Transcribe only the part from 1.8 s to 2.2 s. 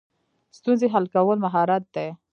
دی